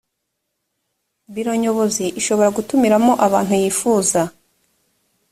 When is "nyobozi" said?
1.61-2.05